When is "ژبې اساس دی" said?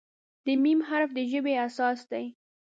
1.31-2.25